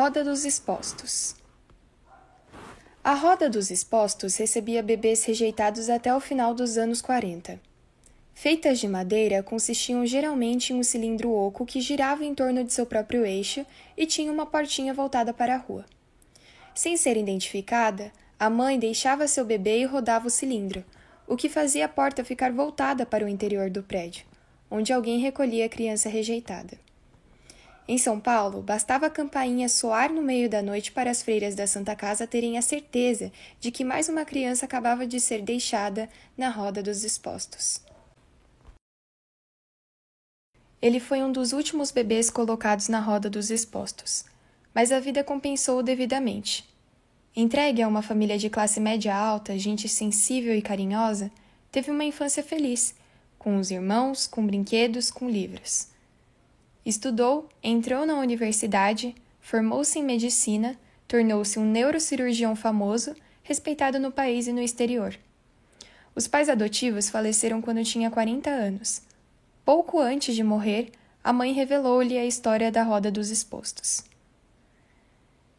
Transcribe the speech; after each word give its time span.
Roda 0.00 0.22
dos 0.22 0.44
Expostos 0.44 1.34
A 3.02 3.14
Roda 3.14 3.50
dos 3.50 3.68
Expostos 3.68 4.36
recebia 4.36 4.80
bebês 4.80 5.24
rejeitados 5.24 5.90
até 5.90 6.14
o 6.14 6.20
final 6.20 6.54
dos 6.54 6.78
anos 6.78 7.02
40. 7.02 7.60
Feitas 8.32 8.78
de 8.78 8.86
madeira, 8.86 9.42
consistiam 9.42 10.06
geralmente 10.06 10.72
em 10.72 10.76
um 10.76 10.84
cilindro 10.84 11.32
oco 11.32 11.66
que 11.66 11.80
girava 11.80 12.24
em 12.24 12.32
torno 12.32 12.62
de 12.62 12.72
seu 12.72 12.86
próprio 12.86 13.26
eixo 13.26 13.66
e 13.96 14.06
tinha 14.06 14.30
uma 14.30 14.46
portinha 14.46 14.94
voltada 14.94 15.34
para 15.34 15.56
a 15.56 15.58
rua. 15.58 15.84
Sem 16.76 16.96
ser 16.96 17.16
identificada, 17.16 18.12
a 18.38 18.48
mãe 18.48 18.78
deixava 18.78 19.26
seu 19.26 19.44
bebê 19.44 19.80
e 19.80 19.84
rodava 19.84 20.28
o 20.28 20.30
cilindro, 20.30 20.84
o 21.26 21.36
que 21.36 21.48
fazia 21.48 21.86
a 21.86 21.88
porta 21.88 22.22
ficar 22.22 22.52
voltada 22.52 23.04
para 23.04 23.24
o 23.24 23.28
interior 23.28 23.68
do 23.68 23.82
prédio, 23.82 24.24
onde 24.70 24.92
alguém 24.92 25.18
recolhia 25.18 25.66
a 25.66 25.68
criança 25.68 26.08
rejeitada. 26.08 26.78
Em 27.90 27.96
São 27.96 28.20
Paulo, 28.20 28.60
bastava 28.60 29.06
a 29.06 29.10
campainha 29.10 29.66
soar 29.66 30.12
no 30.12 30.20
meio 30.20 30.46
da 30.46 30.60
noite 30.60 30.92
para 30.92 31.10
as 31.10 31.22
freiras 31.22 31.54
da 31.54 31.66
Santa 31.66 31.96
Casa 31.96 32.26
terem 32.26 32.58
a 32.58 32.62
certeza 32.62 33.32
de 33.58 33.70
que 33.70 33.82
mais 33.82 34.10
uma 34.10 34.26
criança 34.26 34.66
acabava 34.66 35.06
de 35.06 35.18
ser 35.18 35.40
deixada 35.40 36.06
na 36.36 36.50
roda 36.50 36.82
dos 36.82 37.02
expostos. 37.02 37.80
Ele 40.82 41.00
foi 41.00 41.22
um 41.22 41.32
dos 41.32 41.54
últimos 41.54 41.90
bebês 41.90 42.28
colocados 42.28 42.88
na 42.88 43.00
roda 43.00 43.30
dos 43.30 43.50
expostos, 43.50 44.26
mas 44.74 44.92
a 44.92 45.00
vida 45.00 45.24
compensou-o 45.24 45.82
devidamente. 45.82 46.68
Entregue 47.34 47.80
a 47.80 47.88
uma 47.88 48.02
família 48.02 48.36
de 48.36 48.50
classe 48.50 48.78
média 48.78 49.16
alta, 49.16 49.58
gente 49.58 49.88
sensível 49.88 50.54
e 50.54 50.60
carinhosa, 50.60 51.30
teve 51.72 51.90
uma 51.90 52.04
infância 52.04 52.42
feliz, 52.42 52.94
com 53.38 53.56
os 53.56 53.70
irmãos, 53.70 54.26
com 54.26 54.46
brinquedos, 54.46 55.10
com 55.10 55.26
livros. 55.26 55.88
Estudou, 56.88 57.50
entrou 57.62 58.06
na 58.06 58.18
universidade, 58.18 59.14
formou-se 59.42 59.98
em 59.98 60.02
medicina, 60.02 60.74
tornou-se 61.06 61.58
um 61.58 61.70
neurocirurgião 61.70 62.56
famoso, 62.56 63.14
respeitado 63.42 63.98
no 63.98 64.10
país 64.10 64.46
e 64.46 64.54
no 64.54 64.62
exterior. 64.62 65.14
Os 66.14 66.26
pais 66.26 66.48
adotivos 66.48 67.10
faleceram 67.10 67.60
quando 67.60 67.84
tinha 67.84 68.10
40 68.10 68.48
anos 68.48 69.02
Pouco 69.66 70.00
antes 70.00 70.34
de 70.34 70.42
morrer, 70.42 70.90
a 71.22 71.30
mãe 71.30 71.52
revelou-lhe 71.52 72.16
a 72.16 72.24
história 72.24 72.72
da 72.72 72.82
roda 72.82 73.10
dos 73.10 73.28
expostos. 73.28 74.02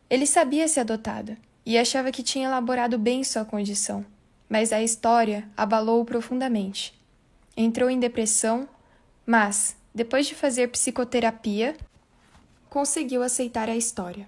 Ele 0.09 0.25
sabia 0.25 0.67
ser 0.67 0.79
adotado 0.79 1.37
e 1.63 1.77
achava 1.77 2.11
que 2.11 2.23
tinha 2.23 2.47
elaborado 2.47 2.97
bem 2.97 3.23
sua 3.23 3.45
condição, 3.45 4.03
mas 4.49 4.73
a 4.73 4.81
história 4.81 5.47
abalou-o 5.55 6.05
profundamente. 6.05 6.99
Entrou 7.55 7.87
em 7.87 7.99
depressão, 7.99 8.67
mas, 9.27 9.77
depois 9.93 10.27
de 10.27 10.35
fazer 10.35 10.67
psicoterapia, 10.69 11.75
conseguiu 12.69 13.23
aceitar 13.23 13.69
a 13.69 13.75
história. 13.75 14.27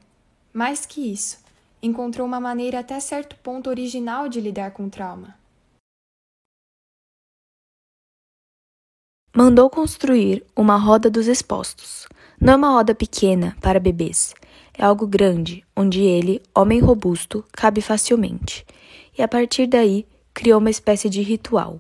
Mais 0.54 0.86
que 0.86 1.12
isso, 1.12 1.40
encontrou 1.82 2.26
uma 2.26 2.40
maneira 2.40 2.80
até 2.80 3.00
certo 3.00 3.36
ponto 3.38 3.70
original 3.70 4.28
de 4.28 4.42
lidar 4.42 4.72
com 4.72 4.86
o 4.86 4.90
trauma. 4.90 5.36
Mandou 9.34 9.70
construir 9.70 10.44
uma 10.56 10.76
roda 10.76 11.10
dos 11.10 11.28
expostos. 11.28 12.06
Não 12.40 12.54
é 12.54 12.56
uma 12.58 12.72
roda 12.72 12.94
pequena 12.94 13.56
para 13.62 13.80
bebês, 13.80 14.34
é 14.78 14.84
algo 14.84 15.08
grande, 15.08 15.64
onde 15.76 16.02
ele, 16.02 16.42
homem 16.56 16.80
robusto, 16.80 17.46
cabe 17.54 17.82
facilmente. 17.82 18.66
E 19.18 19.22
a 19.22 19.28
partir 19.28 19.68
daí, 19.68 20.06
criou 20.34 20.60
uma 20.60 20.70
espécie 20.70 21.10
de 21.10 21.22
ritual. 21.22 21.80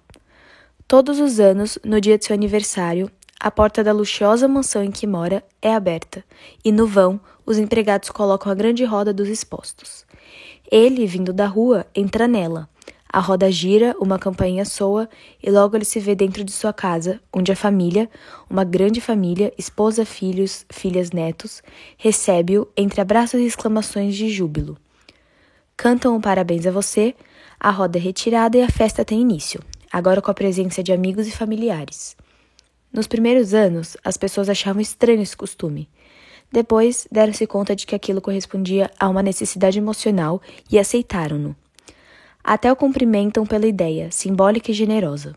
Todos 0.87 1.19
os 1.19 1.39
anos, 1.39 1.79
no 1.83 1.99
dia 1.99 2.17
de 2.17 2.25
seu 2.25 2.33
aniversário, 2.33 3.09
a 3.43 3.49
porta 3.49 3.83
da 3.83 3.91
luxuosa 3.91 4.47
mansão 4.47 4.83
em 4.83 4.91
que 4.91 5.07
mora 5.07 5.43
é 5.59 5.73
aberta, 5.73 6.23
e 6.63 6.71
no 6.71 6.85
vão, 6.85 7.19
os 7.43 7.57
empregados 7.57 8.11
colocam 8.11 8.51
a 8.51 8.55
grande 8.55 8.85
roda 8.85 9.11
dos 9.11 9.27
expostos. 9.27 10.05
Ele, 10.71 11.07
vindo 11.07 11.33
da 11.33 11.47
rua, 11.47 11.87
entra 11.95 12.27
nela, 12.27 12.69
a 13.11 13.19
roda 13.19 13.51
gira, 13.51 13.95
uma 13.99 14.19
campainha 14.19 14.63
soa 14.63 15.09
e 15.41 15.49
logo 15.49 15.75
ele 15.75 15.85
se 15.85 15.99
vê 15.99 16.13
dentro 16.13 16.43
de 16.43 16.51
sua 16.51 16.71
casa, 16.71 17.19
onde 17.33 17.51
a 17.51 17.55
família, 17.55 18.07
uma 18.47 18.63
grande 18.63 19.01
família, 19.01 19.51
esposa, 19.57 20.05
filhos, 20.05 20.63
filhas, 20.69 21.09
netos, 21.09 21.63
recebe-o 21.97 22.67
entre 22.77 23.01
abraços 23.01 23.39
e 23.39 23.45
exclamações 23.45 24.15
de 24.15 24.29
júbilo. 24.29 24.77
Cantam 25.75 26.15
um 26.15 26.21
parabéns 26.21 26.67
a 26.67 26.71
você, 26.71 27.15
a 27.59 27.71
roda 27.71 27.97
é 27.97 28.01
retirada 28.01 28.55
e 28.55 28.61
a 28.61 28.69
festa 28.69 29.03
tem 29.03 29.19
início, 29.19 29.59
agora 29.91 30.21
com 30.21 30.29
a 30.29 30.35
presença 30.35 30.83
de 30.83 30.93
amigos 30.93 31.27
e 31.27 31.31
familiares. 31.31 32.15
Nos 32.91 33.07
primeiros 33.07 33.53
anos, 33.53 33.95
as 34.03 34.17
pessoas 34.17 34.49
achavam 34.49 34.81
estranho 34.81 35.21
esse 35.21 35.35
costume. 35.35 35.89
Depois, 36.51 37.07
deram-se 37.11 37.47
conta 37.47 37.75
de 37.75 37.85
que 37.85 37.95
aquilo 37.95 38.21
correspondia 38.21 38.91
a 38.99 39.07
uma 39.07 39.23
necessidade 39.23 39.77
emocional 39.77 40.41
e 40.69 40.77
aceitaram-no 40.77 41.55
até 42.43 42.71
o 42.71 42.75
cumprimentam 42.75 43.45
pela 43.45 43.67
ideia, 43.67 44.09
simbólica 44.11 44.71
e 44.71 44.73
generosa. 44.73 45.35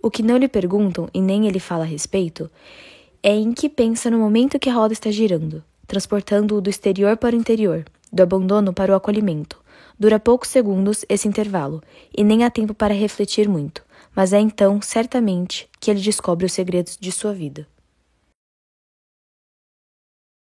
O 0.00 0.10
que 0.10 0.22
não 0.22 0.36
lhe 0.36 0.48
perguntam 0.48 1.08
e 1.12 1.20
nem 1.20 1.46
ele 1.46 1.58
fala 1.58 1.84
a 1.84 1.86
respeito 1.86 2.50
é 3.22 3.34
em 3.34 3.52
que 3.52 3.68
pensa 3.68 4.10
no 4.10 4.18
momento 4.18 4.58
que 4.58 4.68
a 4.68 4.74
roda 4.74 4.92
está 4.92 5.10
girando, 5.10 5.64
transportando-o 5.86 6.60
do 6.60 6.70
exterior 6.70 7.16
para 7.16 7.34
o 7.34 7.38
interior, 7.38 7.84
do 8.12 8.22
abandono 8.22 8.72
para 8.72 8.92
o 8.92 8.94
acolhimento. 8.94 9.62
Dura 9.98 10.20
poucos 10.20 10.48
segundos 10.48 11.04
esse 11.08 11.26
intervalo, 11.26 11.82
e 12.16 12.22
nem 12.22 12.44
há 12.44 12.50
tempo 12.50 12.74
para 12.74 12.92
refletir 12.92 13.48
muito, 13.48 13.82
mas 14.14 14.32
é 14.32 14.40
então, 14.40 14.80
certamente, 14.80 15.68
que 15.80 15.90
ele 15.90 16.00
descobre 16.00 16.46
os 16.46 16.52
segredos 16.52 16.96
de 17.00 17.10
sua 17.10 17.32
vida. 17.32 17.66